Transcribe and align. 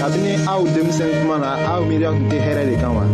kabini 0.00 0.32
aw 0.48 0.60
denmisɛn 0.74 1.12
kuma 1.20 1.36
na 1.44 1.50
aw 1.72 1.80
miiriya 1.88 2.10
tun 2.16 2.26
tɛ 2.32 2.38
hɛrɛ 2.46 2.62
de 2.72 2.74
kan 2.82 2.92
wa 2.96 3.04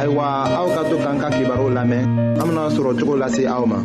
ayiwa 0.00 0.24
aw 0.58 0.66
ka 0.74 0.82
to 0.90 0.96
k'an 1.04 1.16
ka 1.22 1.28
kibaru 1.36 1.66
lamɛn 1.76 2.02
an 2.38 2.42
bena 2.48 2.64
sɔrɔ 2.76 2.90
cogo 2.98 3.14
lase 3.20 3.42
aw 3.54 3.62
ma 3.70 3.78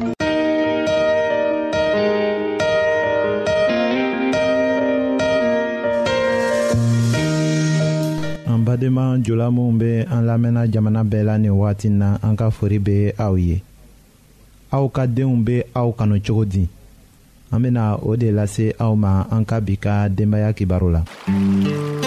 an 8.50 8.60
badenma 8.66 9.06
jola 9.26 9.48
minw 9.56 9.72
be 9.80 9.92
an 10.14 10.22
lamɛnna 10.30 10.62
jamana 10.74 11.02
bɛɛ 11.06 11.24
la 11.30 11.38
nin 11.38 11.54
wagati 11.54 11.90
na 11.90 12.18
an 12.26 12.36
ka 12.36 12.50
fori 12.50 12.80
be 12.80 13.14
aw 13.20 13.34
ye 13.38 13.62
aw 14.74 14.88
ka 14.90 15.06
deenw 15.06 15.38
be 15.46 15.62
aw 15.76 15.92
kanu 15.94 16.18
cogo 16.26 16.44
di 16.44 16.66
an 17.54 17.62
bena 17.62 18.00
o 18.02 18.16
de 18.18 18.32
lase 18.32 18.74
aw 18.80 18.96
ma 18.96 19.26
an 19.30 19.46
ka 19.46 19.60
bi 19.62 19.76
ka 19.78 20.10
denbaaya 20.10 20.58
kibaru 20.58 20.90
la 20.92 21.02
mm 21.30 21.64
-hmm. 21.64 22.07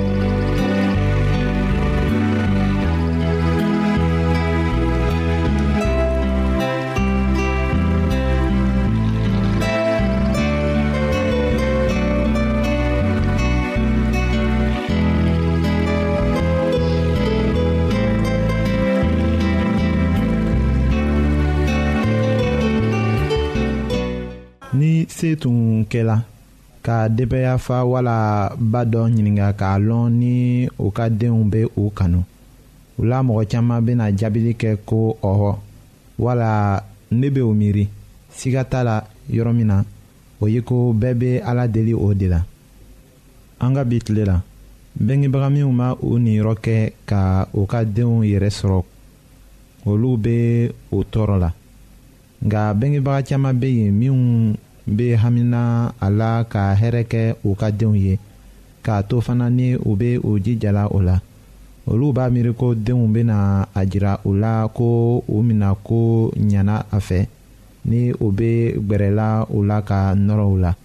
ka 26.81 27.07
denbaya 27.09 27.57
fa 27.61 27.85
wala 27.85 28.49
ba 28.59 28.81
dɔ 28.91 29.01
ɲininga 29.13 29.47
k'a 29.59 29.71
lɔn 29.87 30.07
ni 30.19 30.33
u 30.79 30.87
ka 30.97 31.05
denw 31.19 31.39
be 31.51 31.61
u 31.83 31.91
kanu 31.97 32.19
u 32.99 33.05
la 33.09 33.17
mɔgɔ 33.25 33.41
caaman 33.51 33.79
bena 33.85 34.05
jaabili 34.19 34.51
kɛ 34.61 34.71
ko 34.89 34.99
ɔhɔ 35.31 35.51
wala 36.23 36.51
ne 37.19 37.27
be 37.33 37.41
o 37.41 37.51
miiri 37.59 37.85
siga 38.37 38.61
t'a 38.71 38.81
la 38.87 38.97
yɔrɔ 39.35 39.51
min 39.57 39.67
na 39.67 39.77
o 40.41 40.47
ye 40.53 40.61
ko 40.61 40.75
bɛɛ 41.01 41.13
be 41.19 41.29
ala 41.45 41.67
deli 41.67 41.93
o 41.93 42.13
de 42.13 42.27
la 42.27 42.39
an 43.59 43.73
ka 43.75 43.83
bi 43.83 43.99
tile 43.99 44.25
la 44.25 44.41
bengebaga 44.99 45.49
minw 45.53 45.71
ma 45.71 45.93
u 46.01 46.17
niyɔrɔ 46.17 46.55
kɛ 46.65 46.91
ka 47.05 47.47
u 47.53 47.65
ka 47.67 47.83
denw 47.85 48.21
yɛrɛ 48.25 48.49
sɔrɔ 48.49 48.83
olu 49.85 50.17
be 50.17 50.69
o 50.91 51.03
tɔɔrɔ 51.03 51.37
la 51.41 51.51
nka 52.45 52.73
bengebaga 52.79 53.21
caaman 53.27 53.59
be 53.59 53.67
yen 53.69 53.93
minw 53.99 54.17
be 54.87 55.15
hamina 55.15 55.93
a 55.99 56.09
la 56.09 56.43
ka 56.49 56.73
hɛrɛ 56.75 57.03
kɛ 57.11 57.35
u 57.43 57.55
ka 57.55 57.69
denw 57.71 57.95
ye 57.95 58.19
k'a 58.83 59.01
to 59.07 59.21
fana 59.21 59.49
ni 59.49 59.75
u 59.75 59.95
be 59.95 60.17
u 60.17 60.39
jijala 60.39 60.87
o 60.89 61.01
la 61.01 61.19
olu 61.87 62.11
b'a 62.13 62.29
miiri 62.31 62.53
ko 62.55 62.73
denw 62.75 63.05
bena 63.13 63.67
a 63.73 63.85
jira 63.85 64.19
u 64.25 64.33
la 64.33 64.67
ko 64.67 65.21
u 65.27 65.43
mina 65.43 65.73
ko 65.75 66.31
ɲana 66.35 66.85
a 66.91 66.99
fɛ 66.99 67.27
ni 67.85 68.11
u 68.11 68.31
be 68.31 68.73
gwɛrɛla 68.77 69.47
u 69.53 69.63
la 69.63 69.81
ka 69.81 70.15
nɔrɔ 70.15 70.45
u 70.51 70.57
la 70.59 70.75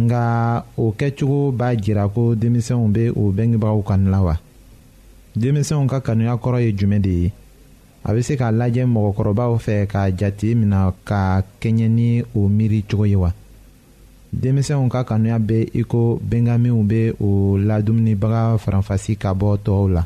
nga 0.00 0.64
o 0.76 0.92
kɛcogo 0.96 1.52
b'a 1.52 1.74
jira 1.76 2.08
ko 2.08 2.34
denmisɛnw 2.34 2.88
be 2.92 3.10
u 3.10 3.32
bengebagaw 3.32 3.82
kanu 3.86 4.10
la 4.10 4.22
wa 4.22 4.34
denmisɛnw 5.36 5.86
ka 5.90 6.00
kanuya 6.00 6.34
kɔrɔ 6.36 6.60
ye 6.64 6.72
jumɛn 6.72 7.02
de 7.02 7.10
ye 7.10 7.32
a 8.02 8.12
bɛ 8.14 8.20
se 8.22 8.36
k'a 8.36 8.50
lajɛ 8.50 8.82
mɔgɔkɔrɔbaw 8.86 9.52
fɛ 9.64 9.76
k'a 9.92 10.10
jate 10.18 10.54
minɛ 10.54 10.94
ka 11.08 11.20
kɛɲɛ 11.60 11.88
ni 11.90 12.22
o 12.36 12.48
miiri 12.56 12.84
cogo 12.88 13.06
ye 13.08 13.16
wa 13.16 13.30
denmisɛnw 14.32 14.88
ka 14.90 15.02
kanuya 15.04 15.38
bɛ 15.38 15.68
i 15.80 15.82
ko 15.82 16.20
bɛngaminw 16.30 16.82
bɛ 16.90 17.14
o 17.20 17.56
ladumunibaga 17.58 18.58
faranfasi 18.62 19.12
ka 19.18 19.30
bɔ 19.34 19.56
tɔw 19.64 19.88
la 19.94 20.02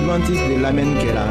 adventiste 0.00 0.44
de 0.52 0.56
lamɛnni 0.64 0.94
kɛra 1.02 1.24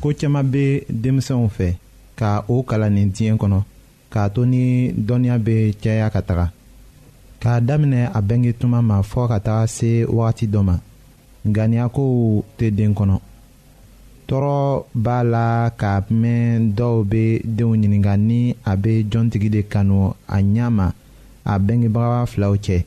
ko 0.00 0.12
caaman 0.18 0.50
be 0.52 0.84
denmisɛnw 1.02 1.48
fɛ 1.56 1.68
ka 2.18 2.30
o 2.48 2.62
kalan 2.68 2.92
nin 2.94 3.08
diɲɛ 3.14 3.34
kɔnɔ 3.40 3.58
k'a 4.12 4.24
to 4.34 4.40
ni 4.52 4.64
dɔnniya 5.06 5.36
be 5.46 5.54
caya 5.82 6.06
ka 6.14 6.20
taga 6.28 6.46
k'a 7.44 7.60
daminɛ 7.68 8.02
a 8.18 8.20
bɛnge 8.28 8.52
tuma 8.60 8.78
ma 8.88 8.96
fɔɔ 9.08 9.26
ka 9.32 9.38
taga 9.46 9.66
se 9.76 9.88
wagati 10.16 10.46
dɔ 10.52 10.60
ma 10.68 10.76
ŋaniyakow 11.54 12.14
tɛ 12.56 12.66
den 12.76 12.92
kɔnɔ 12.98 13.16
tɔɔrɔ 14.28 14.56
b'a 15.04 15.18
la 15.32 15.46
k'a 15.80 15.94
mɛn 16.22 16.60
dɔw 16.76 16.94
be 17.10 17.24
denw 17.56 17.72
ɲininga 17.78 18.14
ni 18.28 18.40
a 18.64 18.72
be 18.82 19.04
jɔntigi 19.10 19.50
de 19.54 19.60
kanu 19.62 20.14
a 20.26 20.38
ɲa 20.40 20.66
ma 20.76 20.86
a 21.44 21.54
bengebaga 21.58 22.20
filaw 22.32 22.54
cɛ 22.64 22.78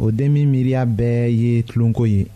o 0.00 0.10
denmin 0.10 0.50
miiriya 0.50 0.82
bɛɛ 0.98 1.22
ye 1.40 1.62
tulonko 1.62 2.04
ye 2.12 2.26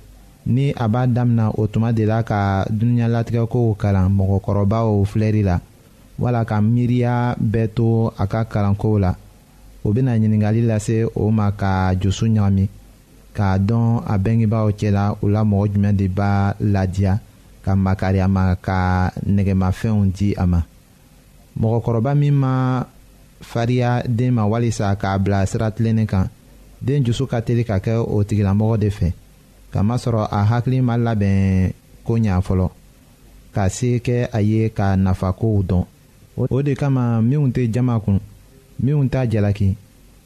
ni 0.47 0.71
a 0.77 0.87
b'a 0.89 1.07
damina 1.13 1.51
o 1.59 1.67
tuma 1.67 1.93
de 1.95 2.05
la 2.07 2.23
ka 2.23 2.65
dunuɲalatigɛkow 2.71 3.75
kalan 3.77 4.11
mɔgɔkɔrɔbaw 4.17 5.05
filɛli 5.11 5.43
la 5.45 5.59
wala 6.21 6.45
ka 6.45 6.61
miiriya 6.61 7.35
bɛɛ 7.37 7.69
to 7.75 8.13
a 8.19 8.27
ka 8.29 8.45
kalankow 8.45 8.99
la 9.01 9.15
o 9.85 9.93
bena 9.93 10.17
ɲiningali 10.19 10.63
lase 10.63 11.05
o 11.15 11.25
ma 11.31 11.51
ka 11.61 11.95
jusu 12.01 12.27
ɲagami 12.35 12.65
k'a 13.37 13.49
dɔn 13.69 13.89
a 14.07 14.15
bɛngebaaw 14.25 14.69
cɛla 14.79 15.05
u 15.23 15.29
la 15.35 15.41
mɔgɔ 15.51 15.67
jumɛn 15.73 15.97
de 15.99 16.07
b'a 16.09 16.55
ladiya 16.73 17.19
ka 17.65 17.73
makari 17.85 18.21
a 18.25 18.29
ma 18.29 18.55
ka 18.67 18.79
nɛgɛmafɛnw 19.35 20.05
di 20.17 20.29
a 20.37 20.45
ma 20.47 20.61
mɔgɔkɔrɔba 21.61 22.13
min 22.21 22.35
ma 22.35 22.85
fariya 23.41 24.03
den 24.09 24.33
ma 24.35 24.45
walisa 24.47 24.95
k'a 25.01 25.19
bila 25.19 25.47
sira 25.47 25.71
tilennen 25.71 26.07
kan 26.07 26.29
den 26.81 27.05
jusu 27.05 27.27
ka 27.27 27.41
teli 27.43 27.65
ka 27.65 27.79
kɛ 27.79 27.99
o 28.07 28.23
tigilamɔgɔ 28.25 28.79
de 28.79 28.89
fɛ 28.91 29.13
kamasɔrɔ 29.73 30.29
a 30.31 30.45
hakili 30.45 30.81
ma 30.83 30.95
labɛn 30.97 31.73
ko 32.05 32.15
ɲa 32.19 32.39
fɔlɔ 32.41 32.71
ka 33.55 33.69
se 33.69 33.99
kɛ 33.99 34.29
a 34.33 34.41
ye 34.41 34.69
ka 34.71 34.95
nafakow 34.97 35.63
dɔn 35.67 35.85
o 36.37 36.63
de 36.63 36.75
kama 36.75 37.21
minw 37.23 37.49
tɛ 37.51 37.69
jama 37.73 37.99
kun 37.99 38.21
minw 38.81 39.09
t'a 39.13 39.27
jalaki 39.31 39.71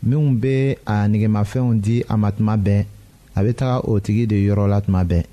minw 0.09 0.35
be 0.43 0.79
a 0.87 1.09
negemafɛnw 1.11 1.81
di 1.85 2.03
a 2.09 2.17
ma 2.17 2.31
tuma 2.33 2.55
bɛɛ 2.57 2.85
a 3.35 3.43
be 3.45 3.51
taga 3.53 3.77
o 3.91 4.01
tigi 4.01 4.27
de 4.27 4.37
yɔrɔ 4.47 4.69
la 4.69 4.81
tuma 4.81 5.03
bɛɛ 5.05 5.25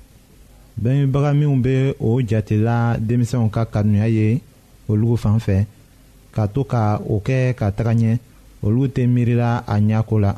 bɛnbaga 0.82 1.32
minw 1.36 1.56
be 1.64 1.94
o 2.00 2.20
jatela 2.22 2.96
denmisɛnw 2.98 3.48
ka 3.52 3.64
kanuya 3.66 4.08
ye 4.08 4.40
olugu 4.88 5.16
fan 5.18 5.38
fɛ 5.38 5.56
ka 6.32 6.46
to 6.48 6.64
ka 6.64 6.98
o 7.08 7.20
kɛ 7.26 7.54
ka 7.54 7.70
taga 7.76 7.92
ɲɛ 7.94 8.12
olu 8.62 8.88
tɛ 8.88 9.06
miirila 9.06 9.64
a 9.66 9.74
ɲako 9.80 10.16
la 10.20 10.32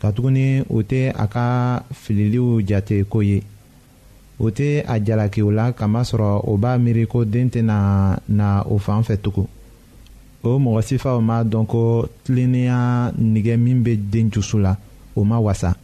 katuguni 0.00 0.62
o 0.68 0.82
tɛ 0.82 1.12
a 1.14 1.26
ka 1.28 1.44
fililiw 1.92 2.60
jate 2.68 3.04
ko 3.08 3.20
ye 3.22 3.42
o 4.38 4.50
tɛ 4.50 4.84
a 4.88 4.98
jalaki 5.04 5.40
o 5.42 5.50
la 5.50 5.72
kamasɔrɔ 5.72 6.42
o 6.48 6.56
b'a 6.56 6.78
miiri 6.78 7.06
ko 7.08 7.24
den 7.24 7.48
tɛna 7.50 8.18
na 8.28 8.62
o 8.62 8.78
fan 8.78 9.02
fɛ 9.02 9.16
tugun 9.22 9.48
o 10.42 10.58
mɔgɔ 10.58 10.80
sifaw 10.86 11.18
m'a 11.20 11.44
dɔn 11.44 11.66
ko 11.66 12.08
tilennenya 12.24 13.12
nɛgɛ 13.12 13.56
min 13.58 13.82
bɛ 13.84 13.96
den 14.10 14.30
jusu 14.30 14.58
la 14.58 14.76
o 15.16 15.24
ma 15.24 15.38
wasa 15.38 15.74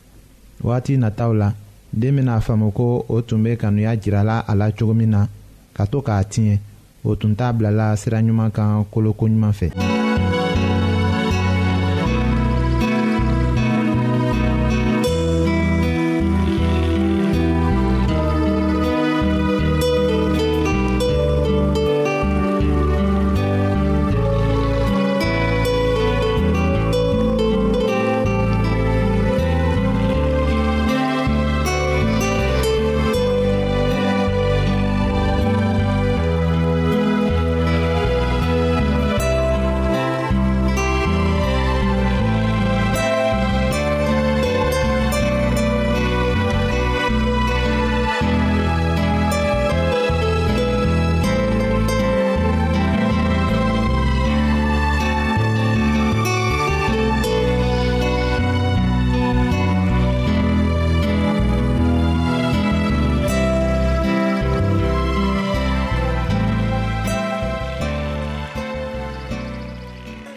wagati 0.63 0.97
nataw 0.97 1.35
la 1.35 1.53
den 1.93 2.17
bɛna 2.17 2.41
faamu 2.41 2.71
ko 2.73 3.05
o 3.09 3.21
tun 3.23 3.43
bɛ 3.45 3.57
kanuya 3.59 3.97
jirala 3.97 4.45
a 4.47 4.55
la 4.55 4.71
cogo 4.73 4.95
min 4.95 5.11
na 5.11 5.27
ka 5.75 5.85
to 5.87 6.01
k'a 6.03 6.23
tiɲɛ 6.25 6.59
o 7.05 7.17
tun 7.17 7.35
t'a 7.35 7.53
bilala 7.53 7.97
sira 7.97 8.21
ɲuman 8.23 8.51
kan 8.53 8.85
koloko 8.91 9.27
ɲuman 9.27 9.53
fɛ. 9.53 9.94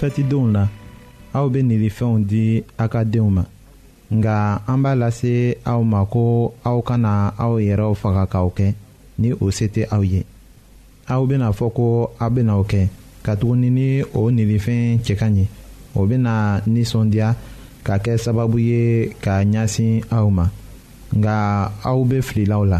fɛtidenw 0.07 0.45
la 0.55 0.63
aw 1.37 1.45
be 1.53 1.59
nilifɛnw 1.69 2.15
di 2.29 2.43
a 2.83 2.85
ka 2.93 3.01
denw 3.13 3.29
ma 3.37 3.43
nga 4.17 4.35
an 4.71 4.79
b'a 4.83 4.93
lase 5.01 5.35
aw 5.71 5.81
ma 5.91 5.99
ko 6.13 6.23
aw 6.69 6.77
kana 6.87 7.11
aw 7.45 7.53
yɛrɛw 7.67 7.93
faga 8.01 8.23
k'aw 8.31 8.49
kɛ 8.57 8.67
ni 9.19 9.29
o 9.43 9.45
se 9.57 9.65
tɛ 9.73 9.81
aw 9.95 10.03
ye 10.13 10.21
aw 11.13 11.21
bena 11.29 11.47
fɔ 11.57 11.65
ko 11.77 11.85
aw 12.23 12.29
bena 12.35 12.53
o 12.61 12.63
kɛ 12.71 12.81
katuguni 13.25 13.69
ni 13.77 13.87
o 14.19 14.31
nilifɛn 14.35 14.99
cɛ 15.05 15.13
ka 15.21 15.27
ɲi 15.35 15.43
o 15.99 16.01
bena 16.09 16.33
ninsɔndiya 16.73 17.29
ka 17.85 17.95
kɛ 18.03 18.11
sababu 18.23 18.57
ye 18.69 19.09
ka 19.23 19.43
ɲasin 19.43 20.03
aw 20.17 20.27
ma 20.37 20.45
nga 21.19 21.35
aw 21.89 21.99
be 22.09 22.17
fililaw 22.27 22.63
la 22.71 22.79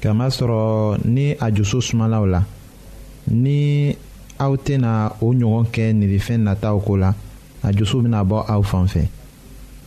kamasɔrɔ 0.00 0.60
ni 1.04 1.24
a 1.44 1.46
jusu 1.56 1.78
sumalaw 1.80 2.24
la 2.26 2.40
ni 3.44 3.58
aw 4.44 4.52
tena 4.64 4.92
o 5.24 5.34
ɲɔgɔn 5.38 5.66
kɛ 5.74 5.84
nilifɛn 5.98 6.40
nataw 6.46 6.76
ko 6.86 6.96
la 6.96 7.10
a 7.62 7.68
jusu 7.76 8.00
bena 8.02 8.20
bɔ 8.30 8.38
aw 8.54 8.62
fan 8.62 8.86
fɛ 8.92 9.02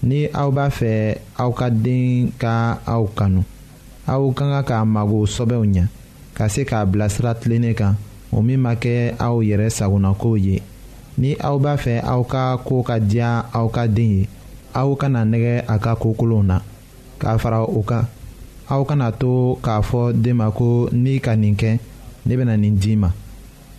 ni 0.08 0.28
aw 0.42 0.50
b'a 0.52 0.68
fɛ 0.78 1.18
aw 1.42 1.52
ka 1.58 1.68
den 1.70 2.30
ka 2.42 2.78
aw 2.86 3.04
kanu 3.18 3.42
aw 4.06 4.24
ka 4.38 4.46
ka 4.54 4.62
k'a 4.70 4.80
mago 4.86 5.26
sɔbɛw 5.26 5.64
ɲa 5.74 5.84
ka 6.38 6.48
se 6.50 6.64
k'a 6.70 6.86
bilasira 6.86 7.34
tilennen 7.34 7.74
kan 7.74 7.96
o 8.32 8.42
min 8.42 8.60
ma 8.62 8.74
kɛ 8.76 9.14
aw 9.20 9.42
yɛrɛ 9.42 9.70
sagonakow 9.74 10.38
ye 10.38 10.62
ni 11.18 11.36
aw 11.42 11.58
b'a 11.58 11.74
fɛ 11.76 12.04
aw 12.06 12.22
ka 12.24 12.58
koo 12.58 12.84
ka 12.84 13.00
diya 13.00 13.46
aw 13.54 13.68
ka 13.74 13.88
den 13.88 14.10
ye 14.22 14.28
aw 14.74 14.96
kana 14.96 15.26
nɛgɛ 15.26 15.64
a 15.68 15.80
ka 15.80 15.96
kokolonw 15.96 16.44
na 16.46 16.60
k'a 17.20 17.40
fara 17.40 17.64
o 17.66 17.82
kan 17.82 18.06
aw 18.70 18.84
kana 18.86 19.12
to 19.12 19.58
k'a 19.66 19.82
fɔ 19.82 20.14
den 20.14 20.36
ma 20.38 20.52
ko 20.52 20.90
n'i 20.92 21.18
ka 21.20 21.34
nin 21.36 21.56
kɛ 21.56 21.80
ne 22.26 22.36
bena 22.38 22.56
nin 22.56 22.78
d'i 22.78 22.96
ma 22.96 23.10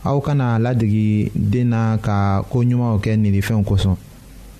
aw 0.04 0.20
kana 0.20 0.58
ladegi 0.60 1.30
den 1.34 1.70
na 1.72 1.96
ka 1.96 2.42
koo 2.52 2.62
ɲumanw 2.68 3.00
kɛ 3.04 3.12
ninifɛnw 3.16 3.64
kosɔn 3.68 3.96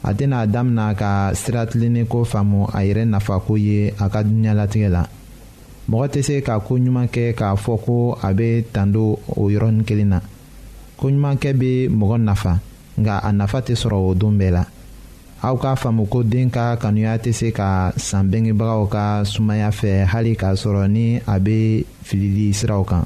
a 0.03 0.11
tɛna 0.17 0.39
damina 0.47 0.87
ka 1.01 1.33
siratilennen 1.41 2.07
faamu 2.31 2.61
a 2.73 2.81
yɛrɛ 2.89 3.05
nafa 3.09 3.41
ko 3.47 3.55
ye 3.57 3.93
a 3.99 4.07
ka 4.13 4.21
duniɲalatigɛ 4.25 4.89
la 4.97 5.03
mɔgɔ 5.89 6.07
tɛ 6.13 6.23
se 6.25 6.41
ka 6.43 6.59
ko 6.61 6.75
ɲuman 6.79 7.09
kɛ 7.09 7.35
k'a 7.39 7.57
fɔ 7.57 7.77
ko 7.85 8.19
a 8.23 8.29
bɛ 8.33 8.65
tando 8.73 9.19
o 9.37 9.49
yɔrɔnin 9.51 9.85
kelen 9.85 10.09
na 10.17 10.21
ko 10.97 11.09
ɲumankɛ 11.11 11.51
bɛ 11.61 11.71
mɔgɔ 11.93 12.17
nafa 12.25 12.59
nka 12.99 13.19
a 13.23 13.33
nafa 13.33 13.61
tɛ 13.61 13.75
sɔrɔ 13.77 13.97
o 14.11 14.15
don 14.15 14.33
bɛɛ 14.39 14.51
la 14.53 14.65
aw 15.43 15.57
k'a 15.57 15.77
faamu 15.77 16.07
ko 16.09 16.23
den 16.23 16.49
ka 16.51 16.75
kanuya 16.77 17.19
tɛ 17.19 17.33
se 17.35 17.51
ka 17.53 17.91
sanbengebagaw 17.97 18.87
ka 18.91 19.05
sumaya 19.25 19.69
fɛ 19.71 20.07
hali 20.07 20.35
k'a 20.37 20.55
sɔrɔ 20.57 20.89
ni 20.91 21.17
a 21.27 21.37
bɛ 21.39 21.85
filili 22.03 22.53
siraw 22.55 22.83
kan. 22.89 23.05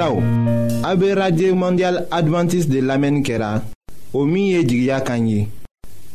A 0.00 0.94
be 0.94 1.12
radye 1.14 1.52
mandyal 1.52 2.06
Adventist 2.10 2.68
de 2.70 2.80
lamen 2.80 3.22
kera 3.22 3.62
O 4.14 4.24
miye 4.24 4.62
jigya 4.64 5.00
kanyi 5.00 5.48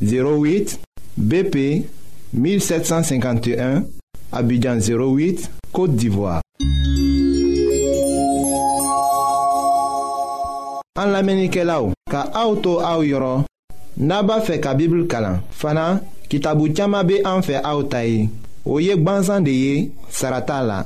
08 0.02 0.80
BP 1.18 1.84
1751 2.36 3.84
Abidjan 4.32 4.80
08, 4.80 5.50
Kote 5.74 5.96
Divoa 5.96 6.42
An 10.96 11.12
lamen 11.12 11.44
ike 11.48 11.66
la 11.66 11.82
ou 11.84 11.92
Ka 12.10 12.24
auto 12.34 12.80
a 12.80 12.96
ou 13.00 13.04
yoron 13.04 13.44
Naba 13.98 14.40
fe 14.48 14.62
ka 14.64 14.74
bibl 14.80 15.04
kalan 15.12 15.42
Fana, 15.52 16.00
ki 16.30 16.40
tabu 16.40 16.70
tiyama 16.72 17.04
be 17.04 17.20
an 17.28 17.44
fe 17.44 17.60
a 17.60 17.76
ou 17.76 17.84
tayi 17.84 18.30
O 18.66 18.80
yek 18.80 19.04
banzan 19.04 19.44
de 19.44 19.52
ye, 19.52 19.90
sarata 20.08 20.64
la 20.64 20.86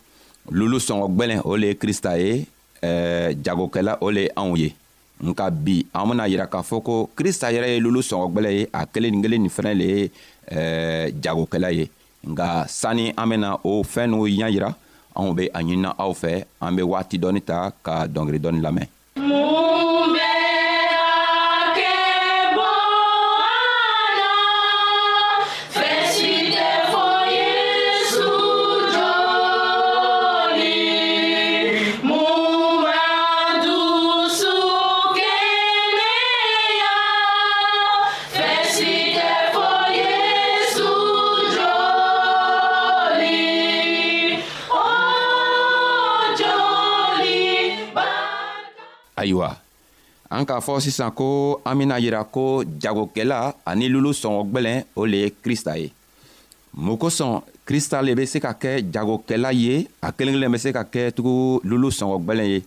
lulu 0.51 0.77
sɔngɔ 0.77 1.07
gwɛlɛn 1.15 1.41
o 1.47 1.55
le 1.57 1.67
ye 1.71 1.75
krista 1.75 2.17
ye 2.19 2.45
ɛɛ 2.83 3.31
eh, 3.31 3.35
jagokɛla 3.43 3.97
o 4.03 4.09
le 4.11 4.21
ye 4.27 4.31
anw 4.35 4.55
ye 4.57 4.71
nka 5.23 5.49
bi 5.53 5.85
an 5.93 6.07
bena 6.09 6.25
yira 6.27 6.45
k'a 6.49 6.61
fɔ 6.65 6.81
ko 6.83 7.09
krista 7.15 7.51
yɛrɛ 7.53 7.67
ye 7.73 7.79
lulu 7.79 8.01
sɔngɔgwɛlɛ 8.01 8.49
ye 8.57 8.63
a 8.73 8.85
kelen 8.87 9.11
nin 9.11 9.21
kelen 9.21 9.41
nin 9.45 9.51
fɛnɛ 9.57 9.73
le 9.77 9.83
ye 9.91 10.11
eh, 10.51 11.11
jagokɛla 11.23 11.69
ye 11.73 11.85
nka 12.27 12.65
sanni 12.67 13.13
an 13.17 13.27
bena 13.29 13.55
o 13.63 13.83
fɛɛn 13.83 14.09
n'u 14.11 14.27
ɲa 14.27 14.49
yira 14.51 14.69
anw 15.15 15.33
be 15.35 15.49
a 15.53 15.59
ɲinina 15.63 15.95
aw 15.97 16.11
fɛ 16.11 16.43
an 16.59 16.75
be 16.75 16.81
waati 16.83 17.17
dɔɔni 17.19 17.41
ta 17.45 17.71
ka 17.83 18.07
dɔngeri 18.07 18.39
dɔɔni 18.41 18.61
lamɛn 18.61 18.87
an 50.31 50.45
k'a 50.47 50.61
fɔ 50.63 50.79
sisan 50.79 51.11
ko 51.11 51.59
an 51.67 51.75
bena 51.77 51.99
yira 51.99 52.23
ko 52.23 52.63
jagokɛla 52.63 53.53
ani 53.67 53.89
lulu 53.91 54.13
sɔngɔgwɛlɛn 54.15 54.83
o 54.95 55.05
le 55.05 55.17
ye 55.23 55.29
krista 55.43 55.75
ye 55.77 55.91
mun 56.73 56.95
kosɔn 56.97 57.41
krista 57.67 58.01
le 58.01 58.15
be 58.15 58.25
se 58.25 58.39
ka 58.39 58.53
kɛ 58.55 58.81
jagokɛla 58.93 59.51
ye 59.53 59.87
a 60.01 60.11
kelen 60.13 60.33
kelen 60.39 60.51
be 60.51 60.57
se 60.57 60.71
ka 60.71 60.83
kɛ 60.87 61.11
tugu 61.11 61.59
lulu 61.67 61.91
sɔngɔgwɛlɛn 61.91 62.47
ye 62.47 62.63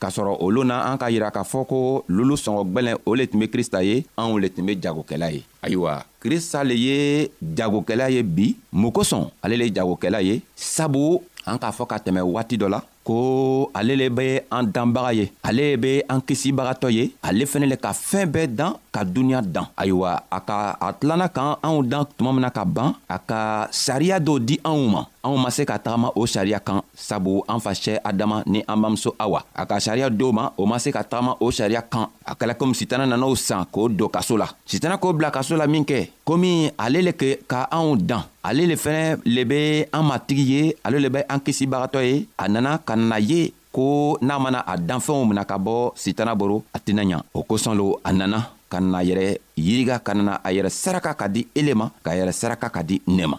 k'a 0.00 0.10
sɔrɔ 0.10 0.36
olu 0.44 0.64
na 0.64 0.84
an 0.92 0.98
k'a 0.98 1.10
yira 1.10 1.30
k'a 1.32 1.44
fɔ 1.44 1.64
ko 1.66 2.04
lulu 2.08 2.36
sɔngɔgwɛlɛn 2.36 2.98
o 3.06 3.14
le 3.14 3.26
tun 3.26 3.40
be 3.40 3.48
krista 3.48 3.82
ye 3.82 4.04
anw 4.18 4.38
le 4.38 4.50
tun 4.52 4.66
be 4.66 4.76
jagokɛla 4.76 5.32
ye 5.32 5.42
ayiwa 5.62 6.04
krista 6.22 6.62
le 6.62 6.74
ye 6.76 7.28
jagokɛla 7.40 8.10
ye 8.10 8.22
bi 8.22 8.54
mun 8.72 8.92
kosɔn 8.92 9.30
ale 9.42 9.56
le 9.56 9.64
ye 9.70 9.74
jagokɛla 9.74 10.20
ye 10.22 10.42
sabu 10.54 11.22
an 11.46 11.56
k'a 11.58 11.72
fɔ 11.72 11.86
ka 11.86 11.96
tɛmɛ 11.96 12.20
waati 12.20 12.58
dɔ 12.58 12.68
la 12.68 12.82
ko 13.08 13.70
ale 13.78 13.94
le 13.96 14.08
be 14.12 14.26
an 14.56 14.68
danbaga 14.76 15.14
ye 15.18 15.26
ale 15.48 15.64
be 15.80 15.92
an 16.12 16.20
kisibagatɔ 16.28 16.90
ye 16.96 17.04
ale 17.24 17.46
fɛnɛ 17.50 17.66
le 17.72 17.76
ka 17.84 17.92
fɛɛn 17.96 18.28
bɛɛ 18.34 18.46
dan 18.58 18.72
ka 18.92 19.00
duniɲa 19.04 19.40
dan 19.54 19.66
ayiwa 19.82 20.10
a 20.36 20.40
ka 20.48 20.58
a 20.86 20.92
tilanna 20.92 21.28
k'an 21.28 21.56
anw 21.66 21.80
dan 21.90 22.04
tuma 22.16 22.32
min 22.36 22.44
na 22.44 22.50
ka 22.50 22.64
ban 22.76 22.92
a 23.08 23.18
ka 23.30 23.40
sariya 23.84 24.20
dɔ 24.20 24.34
di 24.48 24.60
anw 24.70 24.82
ma 24.94 25.02
anw 25.28 25.36
ma 25.36 25.50
se 25.52 25.62
ka 25.68 25.76
tagama 25.76 26.08
o 26.16 26.24
sariya 26.24 26.56
kan 26.58 26.80
sabu 26.96 27.42
an 27.52 27.60
facɛ 27.64 28.00
adama 28.08 28.40
ni 28.48 28.64
an 28.64 28.76
bamuso 28.80 29.10
awa 29.20 29.40
a 29.54 29.66
ka 29.68 29.76
sariya 29.84 30.08
dow 30.10 30.32
ma 30.32 30.48
o 30.56 30.64
ma 30.64 30.78
se 30.80 30.88
ka 30.90 31.04
tagama 31.04 31.36
o 31.44 31.52
sariya 31.52 31.82
kan 31.84 32.08
a 32.24 32.32
kɛla 32.38 32.54
komi 32.56 32.74
sitana 32.80 33.04
nan'o 33.06 33.34
san 33.36 33.66
k'o 33.72 33.88
don 33.92 34.08
kaso 34.08 34.36
la 34.40 34.48
sitana 34.64 34.96
k'o 34.96 35.12
bila 35.12 35.28
kaso 35.30 35.52
la 35.60 35.66
min 35.66 35.84
kɛ 35.84 36.08
komi 36.24 36.70
ale 36.84 37.00
le 37.06 37.12
ka 37.50 37.68
anw 37.76 37.96
dan 38.08 38.22
ale 38.48 38.64
le 38.70 38.76
fɛnɛ 38.84 39.04
le 39.34 39.42
be 39.50 39.60
an 39.92 40.04
matigi 40.08 40.44
ye 40.52 40.62
ale 40.84 40.98
le 41.04 41.08
be 41.14 41.20
an 41.28 41.40
kisibagatɔ 41.44 42.00
ye 42.08 42.26
a 42.38 42.48
nana 42.48 42.78
ka 42.86 42.94
nana 42.96 43.18
ye 43.20 43.52
ko 43.72 44.16
n'a 44.24 44.38
mana 44.38 44.60
a 44.72 44.74
danfɛnw 44.78 45.28
mina 45.28 45.44
ka 45.44 45.56
bɔ 45.58 45.92
sitana 46.02 46.32
boro 46.34 46.64
a 46.72 46.78
tɛna 46.80 47.02
ɲa 47.04 47.20
o 47.34 47.40
kosɔn 47.44 47.76
lo 47.76 48.00
a 48.02 48.10
nana 48.12 48.40
ka 48.70 48.80
nana 48.80 49.04
yɛrɛ 49.04 49.26
yiriga 49.56 50.00
ka 50.00 50.14
nana 50.14 50.40
a 50.46 50.48
yɛrɛ 50.52 50.70
saraka 50.82 51.12
ka 51.20 51.26
di 51.28 51.46
ele 51.58 51.72
ma 51.74 51.90
k'a 52.04 52.16
yɛrɛ 52.18 52.32
saraka 52.32 52.68
ka 52.70 52.82
di 52.82 52.96
ne 53.06 53.26
ma 53.26 53.36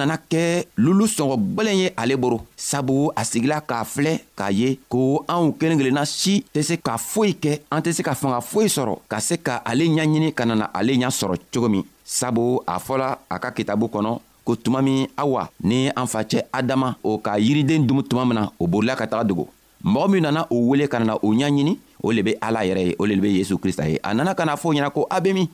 nana 0.00 0.16
kɛ 0.32 0.40
lulu 0.84 1.04
sɔngɔ 1.06 1.34
gwɛlɛn 1.54 1.76
ye 1.82 1.88
ale 1.96 2.14
boro 2.16 2.38
sabu 2.56 3.10
a 3.16 3.22
sigila 3.24 3.60
k'a 3.60 3.84
filɛ 3.84 4.12
k'a 4.36 4.50
ye 4.50 4.78
ko 4.88 5.24
anw 5.28 5.52
kelen 5.60 5.78
kelenna 5.78 6.06
si 6.06 6.44
tɛ 6.54 6.62
se 6.62 6.74
ka 6.86 6.96
foyi 6.98 7.34
kɛ 7.42 7.52
an 7.70 7.80
tɛ 7.84 7.92
se 7.92 8.02
ka 8.02 8.14
fanga 8.14 8.40
foyi 8.40 8.68
sɔrɔ 8.68 8.94
ka 9.08 9.20
se 9.20 9.36
ka 9.36 9.60
ale 9.64 9.84
ɲaɲini 9.88 10.32
ka 10.34 10.44
nana 10.46 10.70
ale 10.72 10.96
ɲa 10.96 11.10
sɔrɔ 11.18 11.34
cogo 11.52 11.68
min 11.68 11.84
sabu 12.04 12.60
a 12.66 12.78
fɔla 12.80 13.18
a 13.28 13.38
ka 13.38 13.50
kitabu 13.50 13.86
kɔnɔ 13.88 14.10
ko 14.44 14.56
tuma 14.56 14.80
min 14.82 15.06
awa 15.18 15.50
ni 15.62 15.88
an 15.90 16.06
facɛ 16.06 16.42
adama 16.52 16.96
o 17.04 17.18
ka 17.18 17.36
yiriden 17.38 17.86
dumu 17.86 18.02
tuma 18.02 18.24
min 18.24 18.34
na 18.40 18.48
o 18.58 18.66
borila 18.66 18.96
ka 18.96 19.04
taga 19.06 19.24
dogo 19.24 19.48
mɔgɔ 19.84 20.08
min 20.12 20.20
nana 20.22 20.46
o 20.50 20.56
wele 20.72 20.88
ka 20.88 20.98
nana 20.98 21.16
o 21.22 21.30
ɲaɲini 21.34 21.76
o 22.02 22.10
le 22.12 22.22
be 22.22 22.34
ala 22.40 22.64
yɛrɛ 22.64 22.82
ye 22.88 22.96
o 22.98 23.04
le 23.04 23.16
be 23.16 23.38
yezu 23.42 23.58
krista 23.58 23.84
ye 23.88 24.00
a 24.02 24.14
nana 24.14 24.34
ka 24.34 24.44
na 24.44 24.56
fɔ 24.56 24.72
ɲɛna 24.74 24.90
ko 24.90 25.06
a 25.10 25.20
be 25.20 25.32
min 25.32 25.48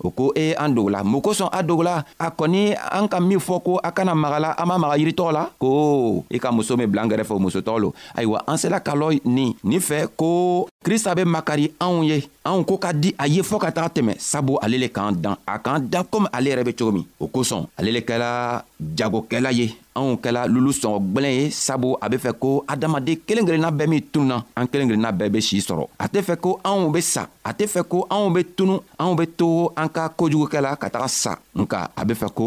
o 0.00 0.08
ko 0.10 0.32
e 0.34 0.56
an 0.56 0.72
dogola 0.72 1.04
mun 1.04 1.20
kosɔn 1.20 1.48
a 1.52 1.62
dogola 1.62 2.02
a 2.18 2.32
kɔni 2.32 2.72
an 2.74 3.06
ka 3.08 3.20
min 3.20 3.38
fɔ 3.38 3.62
ko 3.62 3.80
a 3.84 3.92
kana 3.92 4.14
maga 4.14 4.40
la 4.40 4.50
an 4.56 4.66
ma 4.68 4.78
maga 4.80 4.96
yiritɔgɔ 4.96 5.30
la 5.32 5.50
ko 5.60 6.24
i 6.30 6.36
e 6.36 6.38
ka 6.40 6.50
muso 6.50 6.76
min 6.76 6.88
bila 6.88 7.02
an 7.04 7.10
kɛrɛfɛ 7.12 7.32
o 7.36 7.38
musotɔgɔ 7.38 7.80
lo 7.80 7.92
ayiwa 8.16 8.42
an 8.48 8.56
sela 8.56 8.80
ka 8.82 8.94
lɔ 8.96 9.20
nin 9.24 9.52
nin 9.62 9.80
fɛ 9.80 10.08
ko 10.16 10.66
krista 10.84 11.14
be 11.14 11.22
makari 11.24 11.70
anw 11.80 12.02
ye 12.04 12.24
anw 12.44 12.64
ko 12.66 12.78
ka 12.80 12.92
di 12.92 13.14
a 13.18 13.26
ye 13.28 13.42
fɔɔ 13.42 13.60
ka 13.60 13.70
taga 13.70 13.88
tɛmɛ 13.92 14.16
sabu 14.18 14.56
ale 14.62 14.78
le 14.80 14.88
k'an 14.88 15.12
dan 15.20 15.36
a 15.46 15.58
k'an 15.58 15.78
da 15.88 16.02
komi 16.02 16.26
ale 16.32 16.48
yɛrɛ 16.50 16.64
be 16.64 16.72
cogo 16.72 16.92
min 16.92 17.04
o 17.20 17.28
kosɔn 17.28 17.68
ale 17.78 17.92
le 17.92 18.00
kɛla 18.00 18.62
jagokɛla 18.80 19.52
ye 19.52 19.76
anw 19.96 20.16
kɛla 20.16 20.48
lulu 20.48 20.72
sɔngɔ 20.72 20.98
gwɛlɛn 21.12 21.34
ye 21.36 21.50
sabu 21.50 21.96
a 22.00 22.08
be 22.08 22.16
fɛ 22.16 22.32
ko 22.40 22.64
adamaden 22.66 23.20
kelen 23.26 23.44
kelenna 23.46 23.70
bɛɛ 23.70 23.86
min 23.88 24.00
tununa 24.12 24.44
an 24.56 24.66
kelen 24.66 24.88
kelenna 24.88 25.12
bɛɛ 25.12 25.28
be 25.32 25.40
sii 25.42 25.60
sɔrɔ 25.60 25.84
a 25.98 26.08
tɛ 26.08 26.24
fɛ 26.24 26.40
ko 26.40 26.58
anw 26.64 26.88
be 26.92 27.00
sa 27.02 27.26
a 27.44 27.52
tɛ 27.52 27.64
fɛ 27.66 27.80
ko 27.88 28.06
anw 28.10 28.28
be 28.34 28.40
tunu 28.44 28.76
anw 28.98 29.14
be 29.16 29.24
to 29.26 29.70
an 29.76 29.88
ka 29.88 30.08
kojugukɛ 30.12 30.60
la 30.60 30.76
ka 30.76 30.90
taga 30.92 31.08
sa 31.08 31.32
nka 31.56 31.78
a 31.96 32.02
be 32.04 32.14
fɛ 32.14 32.28
ko 32.36 32.44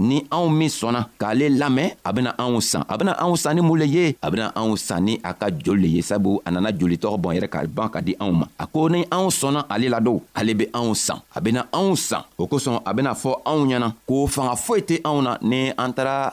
ni 0.00 0.24
anw 0.32 0.48
min 0.48 0.68
sɔnna 0.68 1.04
k'ale 1.20 1.46
lamɛn 1.60 1.92
a 2.04 2.10
bena 2.12 2.30
anw 2.38 2.60
san 2.62 2.82
a 2.88 2.96
bena 2.98 3.12
anw 3.20 3.36
san 3.36 3.56
ni 3.56 3.60
mun 3.62 3.78
le 3.78 3.86
ye 3.86 4.16
a 4.22 4.30
bena 4.30 4.52
anw 4.56 4.76
san 4.78 5.04
ni 5.04 5.20
a 5.22 5.32
ka 5.34 5.48
joli 5.50 5.80
le 5.82 5.88
ye 5.96 6.02
sabu 6.02 6.40
a 6.44 6.50
nana 6.50 6.72
jolitɔgɔ 6.72 7.16
bɔn 7.20 7.36
yɛrɛ 7.36 7.48
ka 7.52 7.60
ban 7.68 7.88
ka 7.92 8.00
di 8.00 8.16
anw 8.20 8.32
ma 8.32 8.46
a 8.58 8.66
ko 8.66 8.88
ni 8.88 9.04
anw 9.12 9.28
sɔnna 9.28 9.66
ale 9.68 9.88
la 9.88 10.00
do 10.00 10.20
ale 10.34 10.54
be 10.54 10.66
anw 10.72 10.94
san 10.96 11.20
a 11.36 11.40
bena 11.40 11.66
anw 11.72 11.96
san 11.96 12.22
o 12.38 12.46
kosɔn 12.48 12.80
a 12.84 12.94
bena 12.94 13.12
fɔ 13.12 13.34
anw 13.44 13.66
ɲɛna 13.68 13.92
ko 14.08 14.26
fanga 14.26 14.56
foyi 14.56 14.80
tɛ 14.80 15.00
anw 15.04 15.20
na 15.22 15.36
ni 15.42 15.70
an 15.76 15.92
tara 15.92 16.32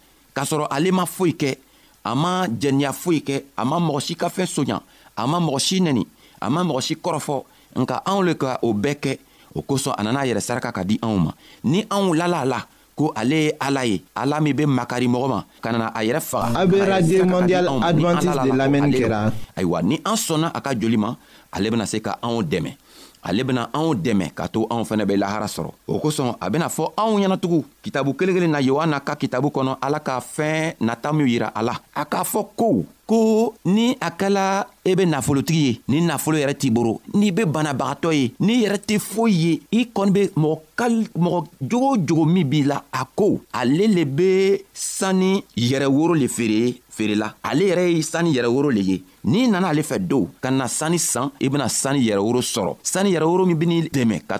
k'a 0.33 0.43
sɔrɔ 0.45 0.67
ale 0.69 0.91
ma 0.91 1.05
foyi 1.05 1.33
kɛ 1.33 1.57
a 2.03 2.15
ma 2.15 2.47
jɛniya 2.47 2.91
foyi 2.93 3.19
kɛ 3.21 3.43
a 3.57 3.65
ma 3.65 3.77
mɔgɔ 3.79 3.99
si 4.01 4.15
ka 4.15 4.29
fɛn 4.29 4.47
soɲa 4.47 4.79
a 5.17 5.27
ma 5.27 5.39
mɔgɔ 5.39 5.59
si 5.59 5.79
nɛni 5.81 6.05
a 6.41 6.49
ma 6.49 6.61
mɔgɔ 6.63 6.81
si 6.81 6.95
kɔrɔfɔ 6.95 7.43
nka 7.75 8.01
anw 8.05 8.21
le 8.23 8.33
ka 8.35 8.59
o 8.63 8.73
bɛɛ 8.73 8.95
kɛ 8.99 9.19
o 9.55 9.61
kosɔn 9.61 9.95
a 9.97 10.03
nana 10.03 10.19
a 10.21 10.25
yɛrɛ 10.27 10.39
saraka 10.41 10.71
ka 10.71 10.83
di 10.83 10.97
anw 11.01 11.17
ma 11.17 11.31
ni 11.63 11.83
anw 11.89 12.13
lala 12.15 12.39
a 12.41 12.45
la 12.45 12.63
ko 12.95 13.13
ale 13.15 13.35
ye 13.47 13.51
ala 13.59 13.85
ye 13.85 14.01
ala 14.15 14.39
min 14.41 14.53
be 14.55 14.63
makari 14.65 15.07
mɔgɔ 15.07 15.27
ma 15.29 15.43
ka 15.61 15.71
nana 15.71 15.91
a 15.95 15.99
yɛrɛ 16.03 16.21
faga 16.21 16.59
a 16.59 16.65
be 16.67 16.79
radio 16.79 17.23
mondial 17.25 17.65
advantiste 17.81 18.43
de 18.43 18.51
lamɛnni 18.55 18.99
kɛra 18.99 19.31
ayiwa 19.57 19.81
ni 19.83 19.95
an 20.05 20.15
sɔnna 20.15 20.51
a 20.53 20.61
ka 20.61 20.73
joli 20.73 20.97
ma 20.97 21.15
ale 21.51 21.69
bena 21.69 21.85
se 21.85 21.99
ka 21.99 22.17
anw 22.23 22.43
dɛmɛ 22.43 22.75
ale 23.23 23.43
bena 23.45 23.69
anw 23.73 23.93
dɛmɛ 23.95 24.29
k'a 24.35 24.47
to 24.47 24.67
anw 24.69 24.83
fɛnɛ 24.83 25.05
be 25.05 25.15
lahara 25.15 25.45
sɔrɔ 25.47 25.69
o 25.87 25.99
kosɔn 25.99 26.35
a 26.41 26.49
bena 26.49 26.67
fɔ 26.69 26.91
anw 26.97 27.17
ɲɛnatugun 27.19 27.63
kitabu 27.83 28.13
kelen 28.15 28.35
kelen 28.35 28.51
na 28.51 28.59
yohana 28.61 28.99
ka 28.99 29.15
kitabu 29.15 29.49
kɔnɔ 29.51 29.77
ala 29.81 29.99
ka 29.99 30.19
fɛɛn 30.19 30.75
nata 30.81 31.13
minw 31.13 31.27
yira 31.27 31.51
a 31.55 31.61
la 31.63 31.77
a 31.95 32.05
k'a 32.05 32.23
fɔ 32.25 32.45
ko 32.55 32.85
ko 33.05 33.53
ni 33.65 33.97
a 34.01 34.09
kɛla 34.11 34.65
e 34.85 34.95
be 34.95 35.05
nafolotigi 35.05 35.61
ye 35.63 35.81
ni 35.87 36.01
nafolo 36.01 36.37
yɛrɛ 36.37 36.55
t'i 36.57 36.69
boro 36.71 36.99
n'i 37.13 37.29
be 37.31 37.43
banabagatɔ 37.45 38.13
ye 38.13 38.31
n'i 38.39 38.65
yɛrɛ 38.65 38.77
tɛ 38.87 38.99
foyi 38.99 39.31
ye 39.33 39.61
i 39.71 39.85
kɔni 39.93 40.11
be 40.13 40.27
mɔgɔ 40.35 40.59
kal 40.75 40.91
mɔgɔ 41.15 41.45
jogo 41.61 41.91
o 41.93 41.97
jogo 41.97 42.25
min 42.25 42.45
b'i 42.49 42.63
la 42.65 42.81
a 42.91 43.05
ko 43.15 43.39
ale 43.53 43.87
le 43.87 44.05
be 44.05 44.57
sanni 44.73 45.43
yɛrɛ 45.57 45.85
woro 45.87 46.15
le 46.17 46.27
feere 46.27 46.73
feerela 46.89 47.35
ale 47.43 47.59
yɛrɛ 47.69 47.91
ye 47.93 48.01
sanni 48.01 48.33
yɛrɛ 48.33 48.47
woro 48.51 48.71
le 48.73 48.81
ye 48.81 49.03
n'i 49.25 49.47
nana 49.47 49.69
ale 49.69 49.83
fɛ 49.83 49.99
do 49.99 50.27
ka 50.41 50.49
na 50.51 50.67
sani 50.67 50.99
san 50.99 51.29
i 51.39 51.45
e 51.45 51.49
bena 51.49 51.67
sani 51.69 51.99
yɛrɛworo 52.07 52.41
sɔrɔ 52.41 52.75
sani 52.83 53.11
yɛrɛworo 53.13 53.45
min 53.45 53.55
ben'i 53.57 53.81
dɛmɛ 53.89 54.21
ka 54.27 54.39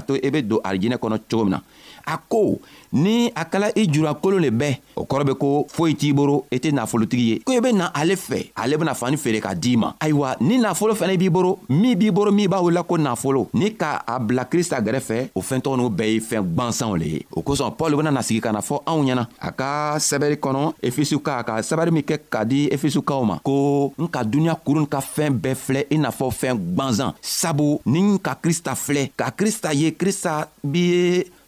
to 0.00 0.14
i 0.16 0.20
e 0.22 0.30
be 0.30 0.42
don 0.42 0.60
arijinɛ 0.64 0.96
kɔnɔ 0.98 1.18
cogo 1.30 1.42
min 1.44 1.50
na 1.50 1.62
a 2.06 2.18
ko 2.28 2.60
ni 2.92 3.30
a 3.34 3.44
kɛla 3.44 3.72
i 3.76 3.86
jurakolon 3.92 4.40
le 4.40 4.50
bɛɛ 4.50 4.78
o 4.96 5.04
kɔrɔ 5.04 5.24
be 5.26 5.34
ko 5.34 5.66
foyi 5.68 5.94
t'i 5.96 6.12
boro 6.12 6.44
i 6.52 6.56
e 6.56 6.58
tɛ 6.58 6.72
nafolotigi 6.72 7.22
ye 7.26 7.38
ko 7.40 7.52
i 7.52 7.60
be 7.60 7.72
na 7.72 7.90
ale 7.94 8.14
fɛ 8.16 8.50
ale 8.56 8.76
bena 8.76 8.94
fani 8.94 9.16
feere 9.16 9.40
ka 9.40 9.54
d'i 9.54 9.76
ma 9.76 9.92
ayiwa 10.00 10.36
ni 10.40 10.58
nafolo 10.58 10.94
fɛnɛ 10.94 11.16
b'i 11.18 11.30
boro 11.30 11.58
min 11.68 11.94
b'i 11.98 12.10
boro 12.10 12.30
min 12.32 12.48
b'a 12.48 12.60
wela 12.62 12.82
ko 12.86 12.96
nafolo 12.98 13.48
ni 13.54 13.70
ka 13.74 14.02
a 14.06 14.18
bila 14.20 14.44
krista 14.44 14.80
gɛrɛfɛ 14.80 15.30
o 15.34 15.40
fɛntɔgɔ 15.42 15.76
n'u 15.76 15.88
bɛɛ 15.90 16.12
ye 16.14 16.20
fɛɛn 16.20 16.44
gwansanw 16.54 16.96
le 16.96 17.04
ye 17.06 17.26
o 17.32 17.42
kosɔn 17.42 17.74
pɔl 17.78 17.96
bena 17.96 18.10
nasigi 18.12 18.40
ka 18.40 18.52
na 18.52 18.60
fɔ 18.60 18.82
anw 18.86 19.02
ɲɛna 19.06 19.26
a 19.40 19.52
ka 19.52 19.96
sɛbɛri 19.98 20.36
kɔnɔ 20.38 20.74
efesuka 20.82 21.42
ka 21.44 21.58
sɛbɛri 21.60 21.90
min 21.92 22.02
kɛ 22.02 22.18
ka 22.30 22.44
di 22.44 22.66
efesukaw 22.70 23.24
ma 23.24 23.38
ko 23.42 23.92
n 23.98 24.06
ka 24.16 24.24
duniɲa 24.24 24.56
kurun 24.64 24.86
ka 24.88 25.00
fɛɛn 25.04 25.34
bɛɛ 25.42 25.54
filɛ 25.54 25.80
i 25.94 25.96
n'a 26.00 26.10
fɔ 26.10 26.26
fɛɛn 26.40 26.56
gwanzan 26.74 27.12
sabu 27.20 27.80
ni 27.84 28.00
ka 28.24 28.32
krista 28.40 28.72
filɛ 28.74 29.12
ka 29.12 29.28
krista 29.30 29.74
ye 29.76 29.92
krista 29.92 30.48
bi 30.64 30.80
ye 30.92 31.02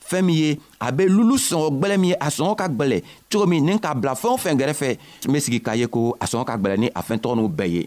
fɛɛn 0.09 0.23
min 0.25 0.35
ye 0.37 0.61
a 0.81 0.93
be 0.93 1.09
lulu 1.09 1.39
sɔngɔ 1.49 1.69
gwɛlɛ 1.81 1.97
min 1.97 2.11
ye 2.13 2.17
a 2.21 2.29
sɔngɔ 2.29 2.53
ka 2.61 2.69
gwɛlɛ 2.69 2.99
cogo 3.33 3.47
min 3.47 3.65
ni 3.65 3.79
k'a 3.81 3.95
bila 3.95 4.13
fɛɛn 4.15 4.37
o 4.37 4.43
fɛn 4.45 4.59
gɛrɛfɛ 4.61 4.89
n 5.29 5.33
be 5.33 5.41
sigi 5.41 5.61
k'a 5.65 5.77
ye 5.81 5.87
ko 5.89 6.15
a 6.21 6.25
sɔngɔ 6.29 6.45
ka 6.47 6.57
gwɛlɛ 6.61 6.77
ni 6.79 6.89
a 6.95 7.01
fɛɛn 7.03 7.21
tɔgɔ 7.23 7.35
n'u 7.37 7.49
bɛɛ 7.49 7.67
ye 7.73 7.83